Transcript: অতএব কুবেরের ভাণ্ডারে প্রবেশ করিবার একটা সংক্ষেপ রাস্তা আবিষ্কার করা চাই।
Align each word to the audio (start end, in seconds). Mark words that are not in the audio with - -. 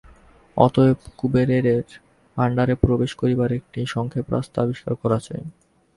অতএব 0.57 0.99
কুবেরের 1.17 1.65
ভাণ্ডারে 2.37 2.75
প্রবেশ 2.75 3.11
করিবার 3.15 3.49
একটা 3.51 3.79
সংক্ষেপ 3.87 4.25
রাস্তা 4.29 4.57
আবিষ্কার 4.61 4.93
করা 4.95 5.19
চাই। 5.19 5.43